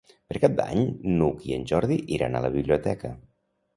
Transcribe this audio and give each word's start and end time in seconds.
Per 0.29 0.39
Cap 0.43 0.53
d'Any 0.59 0.79
n'Hug 1.19 1.45
i 1.49 1.55
en 1.59 1.67
Jordi 1.73 1.99
iran 2.17 2.39
a 2.41 2.45
la 2.47 2.55
biblioteca. 2.59 3.13